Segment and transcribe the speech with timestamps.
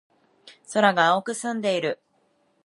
[0.73, 1.99] 空が青く澄んでいる。